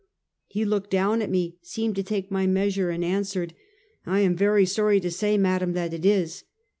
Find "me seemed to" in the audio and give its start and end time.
1.29-2.01